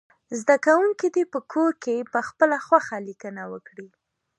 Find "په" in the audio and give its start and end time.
1.33-1.39